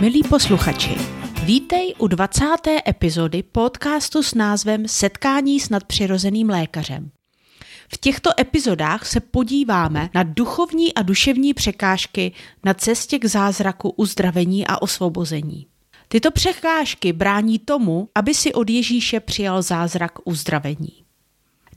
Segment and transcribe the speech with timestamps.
[0.00, 0.96] Milí posluchači,
[1.44, 2.44] vítej u 20.
[2.88, 7.10] epizody podcastu s názvem Setkání s nadpřirozeným lékařem.
[7.92, 12.32] V těchto epizodách se podíváme na duchovní a duševní překážky
[12.64, 15.66] na cestě k zázraku uzdravení a osvobození.
[16.08, 21.04] Tyto překážky brání tomu, aby si od Ježíše přijal zázrak uzdravení.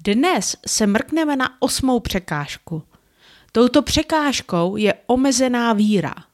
[0.03, 2.83] Dnes se mrkneme na osmou překážku.
[3.51, 6.13] Touto překážkou je omezená víra–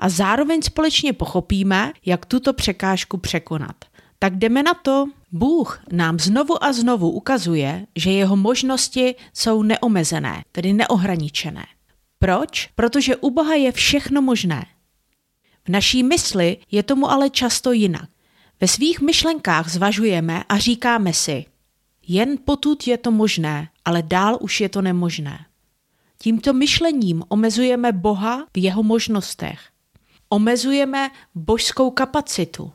[0.00, 3.76] a zároveň společně pochopíme, jak tuto překážku překonat.
[4.18, 5.06] Tak jdeme na to.
[5.32, 11.66] Bůh nám znovu a znovu ukazuje, že jeho možnosti jsou neomezené, tedy neohraničené.
[12.18, 12.68] Proč?
[12.74, 14.66] Protože u Boha je všechno možné.
[15.64, 18.08] V naší mysli je tomu ale často jinak.
[18.60, 21.44] Ve svých myšlenkách zvažujeme a říkáme si,
[22.08, 25.46] jen potud je to možné, ale dál už je to nemožné.
[26.18, 29.69] Tímto myšlením omezujeme Boha v jeho možnostech
[30.30, 32.72] omezujeme božskou kapacitu.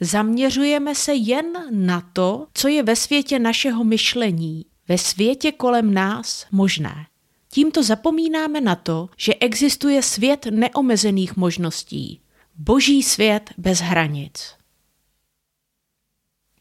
[0.00, 6.46] Zaměřujeme se jen na to, co je ve světě našeho myšlení, ve světě kolem nás
[6.52, 7.06] možné.
[7.52, 12.20] Tímto zapomínáme na to, že existuje svět neomezených možností,
[12.54, 14.54] boží svět bez hranic.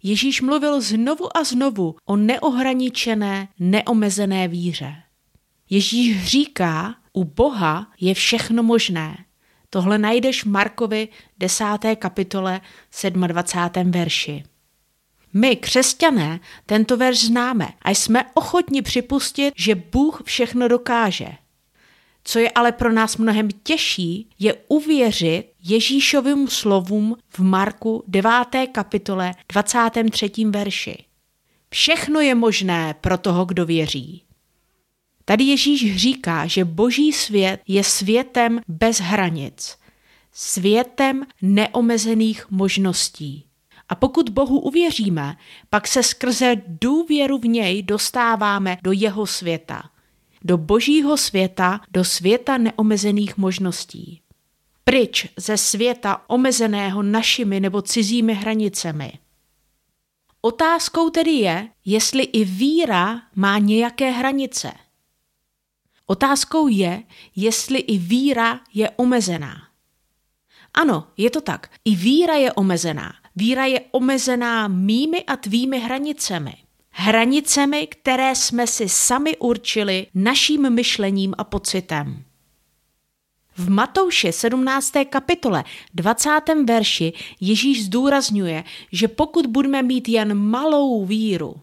[0.03, 4.95] Ježíš mluvil znovu a znovu o neohraničené, neomezené víře.
[5.69, 9.25] Ježíš říká, u Boha je všechno možné.
[9.75, 11.65] Tohle najdeš v Markovi 10.
[11.95, 12.61] kapitole
[13.09, 13.91] 27.
[13.91, 14.43] verši.
[15.33, 21.27] My, křesťané, tento verš známe a jsme ochotni připustit, že Bůh všechno dokáže.
[22.23, 28.31] Co je ale pro nás mnohem těžší, je uvěřit Ježíšovým slovům v Marku 9.
[28.71, 30.31] kapitole 23.
[30.49, 30.97] verši.
[31.69, 34.24] Všechno je možné pro toho, kdo věří.
[35.25, 39.77] Tady Ježíš říká, že boží svět je světem bez hranic,
[40.33, 43.45] světem neomezených možností.
[43.89, 45.37] A pokud Bohu uvěříme,
[45.69, 49.89] pak se skrze důvěru v něj dostáváme do jeho světa.
[50.43, 54.21] Do božího světa, do světa neomezených možností.
[54.83, 59.13] Pryč ze světa omezeného našimi nebo cizími hranicemi.
[60.41, 64.71] Otázkou tedy je, jestli i víra má nějaké hranice–
[66.07, 67.03] Otázkou je,
[67.35, 69.55] jestli i víra je omezená.
[70.73, 71.71] Ano, je to tak.
[71.85, 73.13] I víra je omezená.
[73.35, 76.53] Víra je omezená mými a tvými hranicemi.
[76.91, 82.23] Hranicemi, které jsme si sami určili naším myšlením a pocitem.
[83.57, 84.91] V Matouši 17.
[85.09, 86.29] kapitole 20.
[86.67, 91.55] verši Ježíš zdůrazňuje, že pokud budeme mít jen malou víru,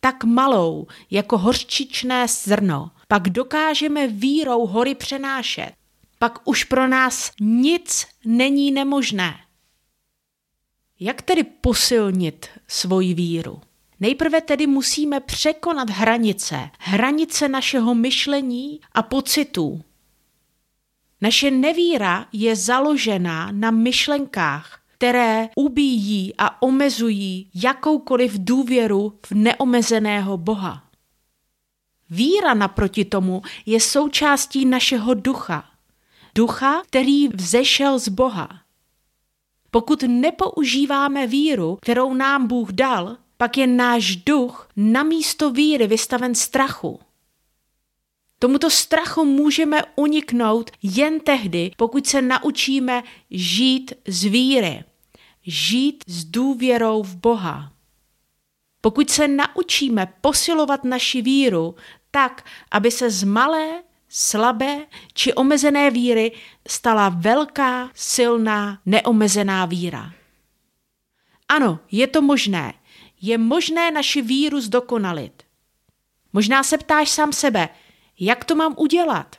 [0.00, 5.72] tak malou jako hořčičné zrno, pak dokážeme vírou hory přenášet.
[6.18, 9.34] Pak už pro nás nic není nemožné.
[11.00, 13.60] Jak tedy posilnit svoji víru?
[14.00, 19.82] Nejprve tedy musíme překonat hranice, hranice našeho myšlení a pocitů.
[21.20, 30.91] Naše nevíra je založená na myšlenkách, které ubíjí a omezují jakoukoliv důvěru v neomezeného Boha.
[32.12, 35.64] Víra naproti tomu je součástí našeho ducha.
[36.34, 38.48] Ducha, který vzešel z Boha.
[39.70, 46.34] Pokud nepoužíváme víru, kterou nám Bůh dal, pak je náš duch na místo víry vystaven
[46.34, 47.00] strachu.
[48.38, 54.84] Tomuto strachu můžeme uniknout jen tehdy, pokud se naučíme žít z víry,
[55.42, 57.72] žít s důvěrou v Boha.
[58.80, 61.74] Pokud se naučíme posilovat naši víru,
[62.12, 66.32] tak, aby se z malé, slabé či omezené víry
[66.68, 70.12] stala velká, silná, neomezená víra.
[71.48, 72.74] Ano, je to možné.
[73.20, 75.42] Je možné naši víru zdokonalit.
[76.32, 77.68] Možná se ptáš sám sebe,
[78.18, 79.36] jak to mám udělat?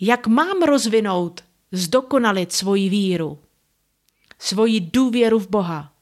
[0.00, 3.38] Jak mám rozvinout, zdokonalit svoji víru?
[4.38, 5.92] Svoji důvěru v Boha?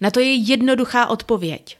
[0.00, 1.79] Na to je jednoduchá odpověď.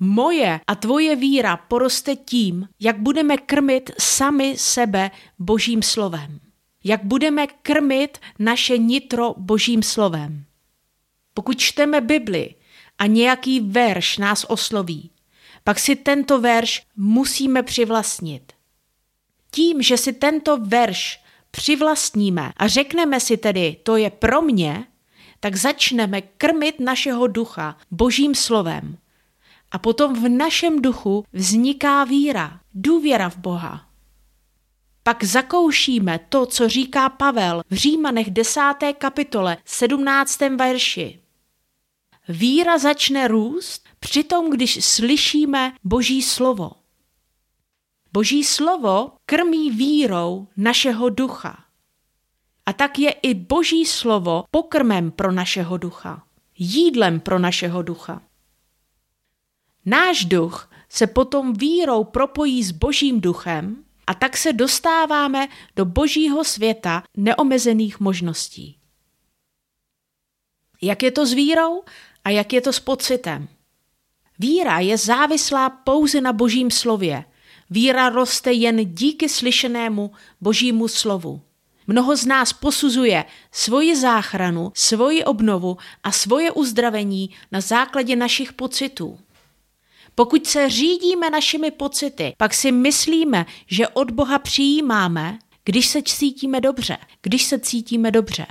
[0.00, 6.40] Moje a tvoje víra poroste tím, jak budeme krmit sami sebe božím slovem.
[6.84, 10.44] Jak budeme krmit naše nitro božím slovem.
[11.34, 12.54] Pokud čteme Bibli
[12.98, 15.10] a nějaký verš nás osloví,
[15.64, 18.52] pak si tento verš musíme přivlastnit.
[19.50, 21.20] Tím, že si tento verš
[21.50, 24.86] přivlastníme a řekneme si tedy, to je pro mě,
[25.40, 28.98] tak začneme krmit našeho ducha božím slovem
[29.74, 33.88] a potom v našem duchu vzniká víra, důvěra v Boha.
[35.02, 38.60] pak zakoušíme to, co říká Pavel v Římanech 10.
[38.98, 40.40] kapitole 17.
[40.40, 41.20] verši.
[42.28, 46.70] Víra začne růst přitom, když slyšíme Boží slovo.
[48.12, 51.64] Boží slovo krmí vírou našeho ducha.
[52.66, 56.22] A tak je i Boží slovo pokrmem pro našeho ducha,
[56.58, 58.22] jídlem pro našeho ducha.
[59.86, 66.44] Náš duch se potom vírou propojí s Božím duchem a tak se dostáváme do Božího
[66.44, 68.78] světa neomezených možností.
[70.82, 71.82] Jak je to s vírou
[72.24, 73.48] a jak je to s pocitem?
[74.38, 77.24] Víra je závislá pouze na Božím slově.
[77.70, 80.10] Víra roste jen díky slyšenému
[80.40, 81.42] Božímu slovu.
[81.86, 89.18] Mnoho z nás posuzuje svoji záchranu, svoji obnovu a svoje uzdravení na základě našich pocitů.
[90.14, 96.60] Pokud se řídíme našimi pocity, pak si myslíme, že od Boha přijímáme, když se cítíme
[96.60, 98.46] dobře, když se cítíme dobře.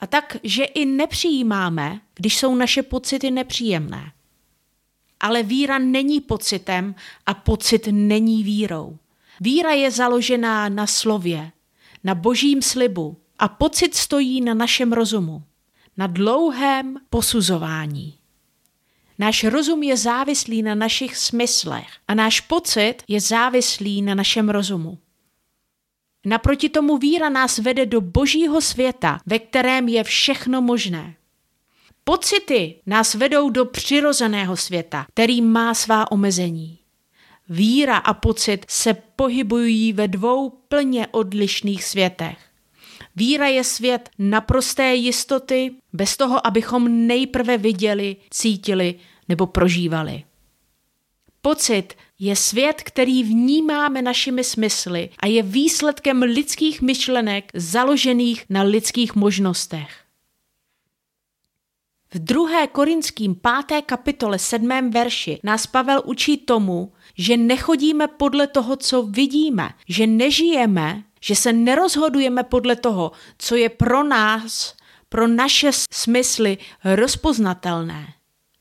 [0.00, 4.12] A tak, že i nepřijímáme, když jsou naše pocity nepříjemné.
[5.20, 6.94] Ale víra není pocitem
[7.26, 8.98] a pocit není vírou.
[9.40, 11.52] Víra je založená na slově,
[12.04, 15.42] na božím slibu a pocit stojí na našem rozumu,
[15.96, 18.17] na dlouhém posuzování.
[19.18, 24.98] Náš rozum je závislý na našich smyslech a náš pocit je závislý na našem rozumu.
[26.26, 31.14] Naproti tomu víra nás vede do božího světa, ve kterém je všechno možné.
[32.04, 36.78] Pocity nás vedou do přirozeného světa, který má svá omezení.
[37.48, 42.38] Víra a pocit se pohybují ve dvou plně odlišných světech.
[43.16, 48.94] Víra je svět naprosté jistoty, bez toho, abychom nejprve viděli, cítili
[49.28, 50.24] nebo prožívali.
[51.42, 59.14] Pocit je svět, který vnímáme našimi smysly a je výsledkem lidských myšlenek založených na lidských
[59.14, 59.88] možnostech.
[62.14, 62.66] V 2.
[62.66, 63.34] Korinským
[63.68, 63.82] 5.
[63.86, 64.90] kapitole 7.
[64.90, 71.52] verši nás Pavel učí tomu, že nechodíme podle toho, co vidíme, že nežijeme, že se
[71.52, 74.74] nerozhodujeme podle toho, co je pro nás,
[75.08, 78.17] pro naše smysly rozpoznatelné.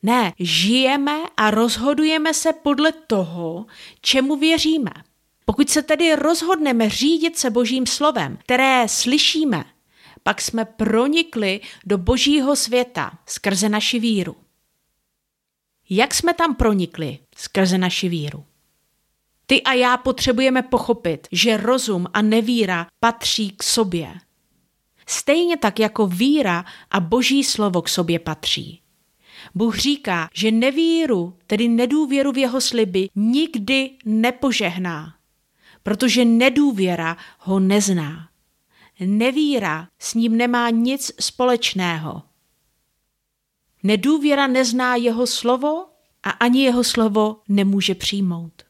[0.07, 3.65] Ne, žijeme a rozhodujeme se podle toho,
[4.01, 4.91] čemu věříme.
[5.45, 9.65] Pokud se tedy rozhodneme řídit se Božím slovem, které slyšíme,
[10.23, 14.35] pak jsme pronikli do Božího světa skrze naši víru.
[15.89, 18.45] Jak jsme tam pronikli skrze naši víru?
[19.45, 24.13] Ty a já potřebujeme pochopit, že rozum a nevíra patří k sobě.
[25.07, 28.81] Stejně tak jako víra a Boží slovo k sobě patří.
[29.55, 35.15] Bůh říká, že nevíru, tedy nedůvěru v jeho sliby, nikdy nepožehná,
[35.83, 38.29] protože nedůvěra ho nezná.
[38.99, 42.23] Nevíra s ním nemá nic společného.
[43.83, 45.85] Nedůvěra nezná jeho slovo
[46.23, 48.63] a ani jeho slovo nemůže přijmout.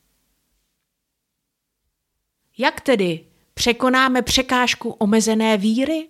[2.58, 6.10] Jak tedy překonáme překážku omezené víry?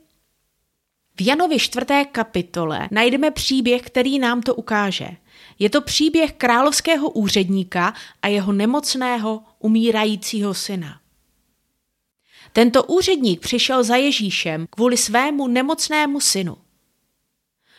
[1.20, 5.10] V Janovi čtvrté kapitole najdeme příběh, který nám to ukáže.
[5.60, 11.00] Je to příběh královského úředníka a jeho nemocného, umírajícího syna.
[12.54, 16.58] Tento úředník přišel za Ježíšem kvůli svému nemocnému synu.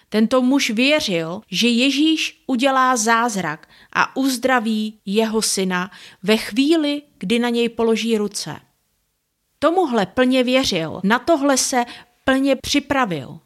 [0.09, 5.91] Tento muž věřil, že Ježíš udělá zázrak a uzdraví jeho syna
[6.23, 8.57] ve chvíli, kdy na něj položí ruce.
[9.59, 11.85] Tomuhle plně věřil, na tohle se
[12.29, 13.39] plně připravil.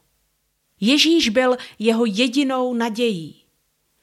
[0.81, 3.43] Ježíš byl jeho jedinou nadějí.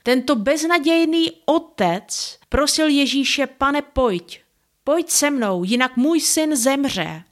[0.03, 4.41] Tento beznadějný otec prosil Ježíše, pane, pojď,
[4.83, 7.23] pojď se mnou, jinak můj syn zemře.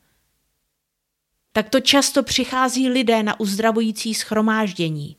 [1.51, 5.15] Tak to často přichází lidé na uzdravující schromáždění.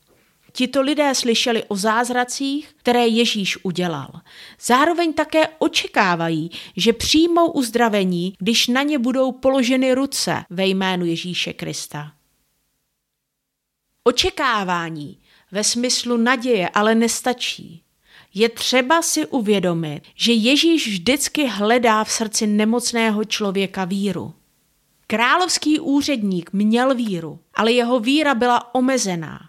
[0.51, 4.11] Tito lidé slyšeli o zázracích, které Ježíš udělal.
[4.61, 11.53] Zároveň také očekávají, že přijmou uzdravení, když na ně budou položeny ruce ve jménu Ježíše
[11.53, 12.18] Krista.
[14.09, 15.17] Očekávání
[15.51, 17.83] ve smyslu naděje ale nestačí.
[18.33, 24.33] Je třeba si uvědomit, že Ježíš vždycky hledá v srdci nemocného člověka víru.
[25.07, 29.39] Královský úředník měl víru, ale jeho víra byla omezená.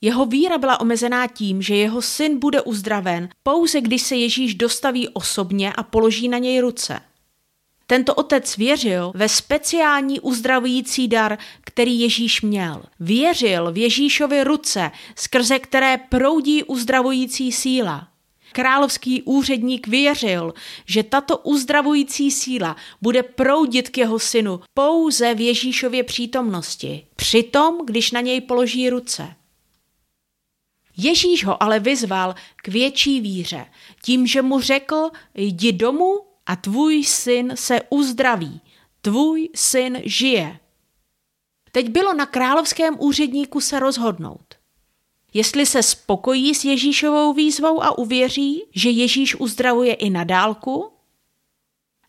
[0.00, 5.08] Jeho víra byla omezená tím, že jeho syn bude uzdraven pouze když se Ježíš dostaví
[5.08, 7.00] osobně a položí na něj ruce.
[7.90, 12.82] Tento otec věřil ve speciální uzdravující dar, který Ježíš měl.
[13.00, 18.08] Věřil v Ježíšovy ruce, skrze které proudí uzdravující síla.
[18.52, 20.54] Královský úředník věřil,
[20.86, 28.10] že tato uzdravující síla bude proudit k jeho synu pouze v Ježíšově přítomnosti, přitom, když
[28.10, 29.34] na něj položí ruce.
[30.96, 33.66] Ježíš ho ale vyzval k větší víře,
[34.02, 38.60] tím, že mu řekl, jdi domů a tvůj syn se uzdraví,
[39.00, 40.58] tvůj syn žije.
[41.72, 44.54] Teď bylo na královském úředníku se rozhodnout.
[45.34, 50.90] Jestli se spokojí s Ježíšovou výzvou a uvěří, že Ježíš uzdravuje i na dálku,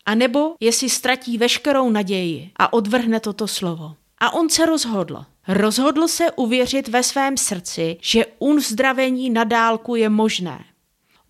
[0.05, 3.95] anebo jestli ztratí veškerou naději a odvrhne toto slovo.
[4.17, 5.25] A on se rozhodl.
[5.47, 10.65] Rozhodl se uvěřit ve svém srdci, že uzdravení na dálku je možné.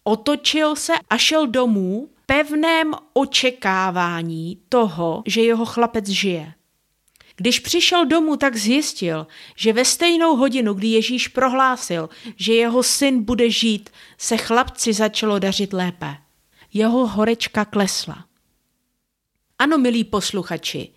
[0.03, 6.53] Otočil se a šel domů pevném očekávání toho, že jeho chlapec žije.
[7.35, 13.23] Když přišel domů, tak zjistil, že ve stejnou hodinu, kdy Ježíš prohlásil, že jeho syn
[13.23, 16.17] bude žít, se chlapci začalo dařit lépe.
[16.73, 18.25] Jeho horečka klesla.
[19.59, 20.89] Ano, milí posluchači,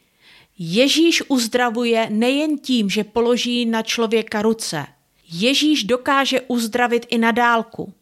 [0.59, 4.87] Ježíš uzdravuje nejen tím, že položí na člověka ruce.
[5.31, 7.95] Ježíš dokáže uzdravit i na dálku.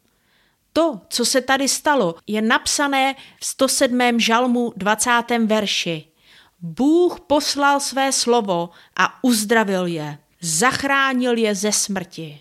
[0.72, 4.20] To, co se tady stalo, je napsané v 107.
[4.20, 5.10] žalmu 20.
[5.46, 6.04] verši.
[6.60, 12.40] Bůh poslal své slovo a uzdravil je, zachránil je ze smrti.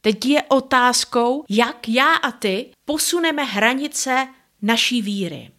[0.00, 4.28] Teď je otázkou, jak já a ty posuneme hranice
[4.62, 5.50] naší víry.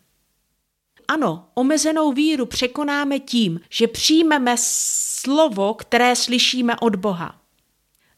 [1.07, 7.41] Ano, omezenou víru překonáme tím, že přijmeme slovo, které slyšíme od Boha.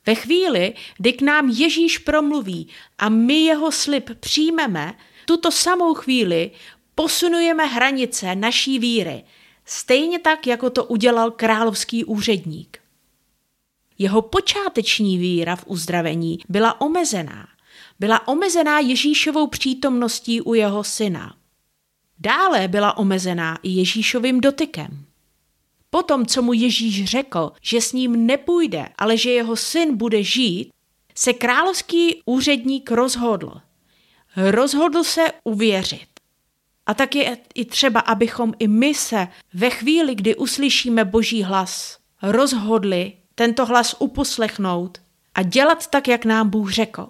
[0.10, 4.94] Ve chvíli, kdy k nám Ježíš promluví a my jeho slib přijmeme,
[5.26, 6.52] tuto samou chvíli
[6.96, 9.24] posunujeme hranice naší víry,
[9.66, 12.80] stejně tak, jako to udělal královský úředník.
[13.98, 17.48] Jeho počáteční víra v uzdravení byla omezená.
[18.00, 21.36] Byla omezená Ježíšovou přítomností u jeho syna.
[22.20, 25.06] Dále byla omezená i Ježíšovým dotykem.
[25.90, 30.70] Potom, co mu Ježíš řekl, že s ním nepůjde, ale že jeho syn bude žít,
[31.16, 33.62] se královský úředník rozhodl.
[34.38, 36.08] Rozhodl se uvěřit.
[36.86, 41.98] A tak je i třeba, abychom i my se ve chvíli, kdy uslyšíme Boží hlas,
[42.22, 44.98] rozhodli tento hlas uposlechnout
[45.36, 47.10] a dělat tak, jak nám Bůh řekl.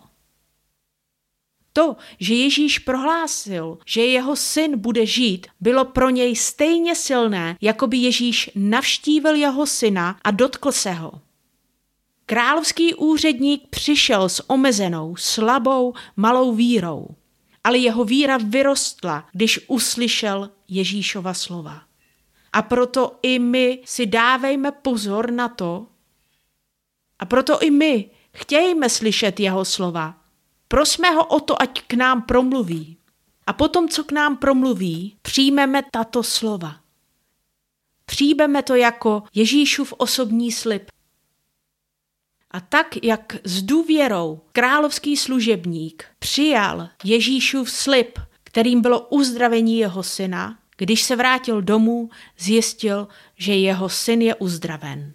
[1.80, 7.88] To, že Ježíš prohlásil, že jeho syn bude žít, bylo pro něj stejně silné, jako
[7.88, 11.12] by Ježíš navštívil jeho syna a dotkl se ho.
[12.26, 17.08] Královský úředník přišel s omezenou, slabou, malou vírou
[17.64, 21.82] ale jeho víra vyrostla, když uslyšel Ježíšova slova.
[22.54, 25.88] A proto i my si dávejme pozor na to,
[27.20, 30.19] a proto i my chtějme slyšet jeho slova.
[30.72, 32.98] Prosme ho o to, ať k nám promluví.
[33.48, 36.76] A potom, co k nám promluví, přijmeme tato slova.
[38.06, 40.92] Přijmeme to jako Ježíšův osobní slib.
[42.52, 50.60] A tak, jak s důvěrou královský služebník přijal Ježíšův slib, kterým bylo uzdravení jeho syna,
[50.78, 55.14] když se vrátil domů, zjistil, že jeho syn je uzdraven.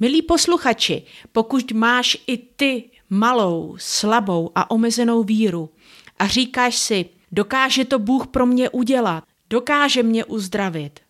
[0.00, 5.70] Milí posluchači, pokud máš i ty malou, slabou a omezenou víru
[6.18, 11.00] a říkáš si, dokáže to Bůh pro mě udělat, dokáže mě uzdravit,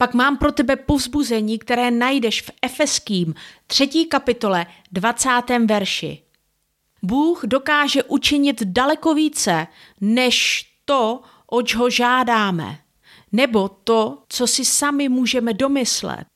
[0.00, 3.34] pak mám pro tebe povzbuzení, které najdeš v Efeským
[3.66, 3.88] 3.
[4.10, 5.28] kapitole 20.
[5.66, 6.22] verši.
[7.02, 9.66] Bůh dokáže učinit daleko více,
[10.00, 12.78] než to, oč ho žádáme,
[13.32, 16.29] nebo to, co si sami můžeme domyslet.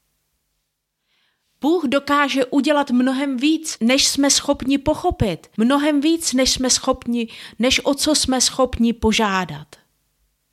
[1.65, 7.29] Bůh dokáže udělat mnohem víc, než jsme schopni pochopit, mnohem víc, než jsme schopni,
[7.59, 9.67] než o co jsme schopni požádat.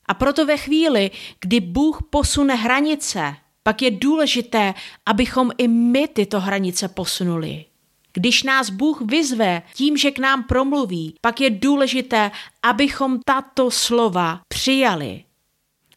[0.06, 4.74] A proto ve chvíli, kdy Bůh posune hranice, pak je důležité,
[5.06, 7.65] abychom i my tyto hranice posunuli.
[8.13, 12.32] Když nás Bůh vyzve tím, že k nám promluví, pak je důležité,
[12.63, 15.24] abychom tato slova přijali.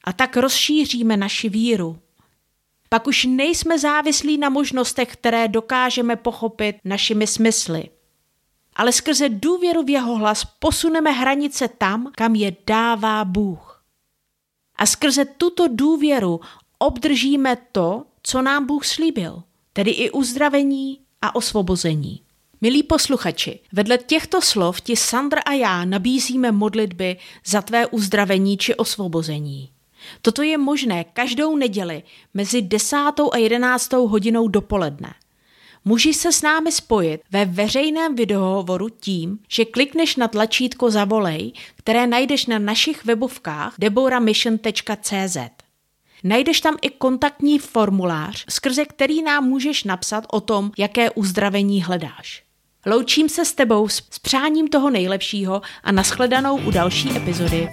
[0.05, 1.99] A tak rozšíříme naši víru.
[2.95, 7.91] Pak už nejsme závislí na možnostech, které dokážeme pochopit našimi smysly.
[8.77, 13.85] Ale skrze důvěru v jeho hlas posuneme hranice tam, kam je dává Bůh.
[14.77, 16.41] A skrze tuto důvěru
[16.79, 22.23] obdržíme to, co nám Bůh slíbil, tedy i uzdravení a osvobození.
[22.61, 28.75] Milí posluchači, vedle těchto slov ti Sandra a já nabízíme modlitby za tvé uzdravení či
[28.75, 29.74] osvobození.
[30.23, 32.03] Toto je možné každou neděli
[32.35, 32.97] mezi 10.
[33.33, 33.93] a 11.
[33.93, 35.15] hodinou dopoledne.
[35.85, 42.07] Můžeš se s námi spojit ve veřejném videohovoru tím, že klikneš na tlačítko Zavolej, které
[42.07, 45.37] najdeš na našich webovkách deboramission.cz.
[46.25, 52.43] Najdeš tam i kontaktní formulář, skrze který nám můžeš napsat o tom, jaké uzdravení hledáš.
[52.87, 57.69] Loučím se s tebou s přáním toho nejlepšího a nashledanou u další epizody